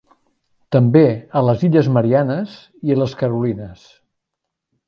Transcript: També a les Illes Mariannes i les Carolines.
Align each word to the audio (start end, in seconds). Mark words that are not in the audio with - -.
També 0.75 1.03
a 1.41 1.43
les 1.49 1.67
Illes 1.69 1.91
Mariannes 1.99 2.57
i 2.93 3.01
les 3.01 3.17
Carolines. 3.23 3.89